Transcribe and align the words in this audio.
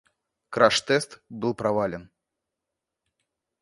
Краш-тест 0.49 1.21
был 1.29 1.53
провален. 1.53 2.09